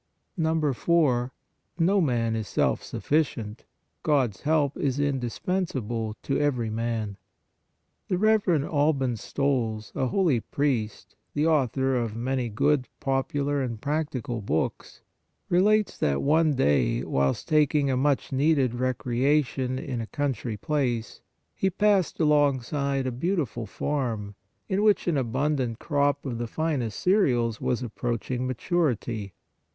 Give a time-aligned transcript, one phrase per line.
[0.35, 0.73] IV.
[1.77, 3.65] No MAN Is SELF SUFFICIENT;
[4.01, 7.17] GOD S HELP Is INDISPENSABLE TO EVERY MAN.
[8.07, 8.47] The Rev.
[8.47, 8.59] Al
[8.95, 14.41] 12 PRAYER ban Stolz, a holy priest, the author of many good, popular and practical
[14.41, 15.03] books,
[15.49, 21.21] relates that one day, whilst taking a much needed recreation in a country place,
[21.53, 24.33] he passed alongside a beautiful farm,
[24.67, 29.35] in which an abundant crop of the finest cereals was approach ing maturity.